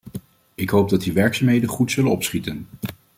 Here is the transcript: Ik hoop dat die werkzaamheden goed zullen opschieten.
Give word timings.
Ik 0.55 0.69
hoop 0.69 0.89
dat 0.89 1.01
die 1.01 1.13
werkzaamheden 1.13 1.69
goed 1.69 1.91
zullen 1.91 2.11
opschieten. 2.11 2.67